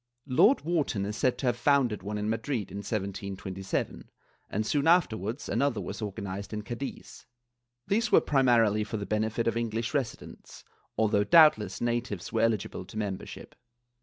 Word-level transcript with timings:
Lord 0.25 0.61
Wharton 0.61 1.05
is 1.05 1.15
said 1.15 1.37
to 1.37 1.45
have 1.45 1.55
founded 1.57 2.01
one 2.01 2.17
in 2.17 2.27
Madrid, 2.27 2.71
in 2.71 2.77
1727, 2.79 4.09
and 4.49 4.65
soon 4.65 4.85
afterwarcis 4.87 5.47
another 5.47 5.79
was 5.79 6.01
organized 6.01 6.53
in 6.53 6.63
Cadiz. 6.63 7.27
These 7.85 8.11
were 8.11 8.19
primarily 8.19 8.83
for 8.83 8.97
the 8.97 9.05
benefit 9.05 9.45
of 9.45 9.55
English 9.55 9.93
residents, 9.93 10.63
although 10.97 11.23
doubt 11.23 11.59
less 11.59 11.81
natives 11.81 12.33
were 12.33 12.41
eligible 12.41 12.83
to 12.85 12.97
membership. 12.97 13.53